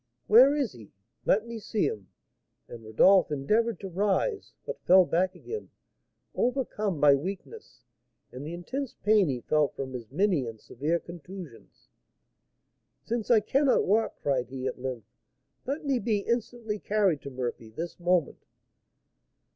[0.25, 0.93] "Where is he?
[1.25, 2.07] Let me see him!"
[2.67, 5.69] And Rodolph endeavoured to rise, but fell back again,
[6.33, 7.83] overcome by weakness
[8.31, 11.87] and the intense pain he felt from his many and severe contusions.
[13.03, 15.05] "Since I cannot walk," cried he, at length,
[15.67, 18.43] "let me be instantly carried to Murphy, this moment!"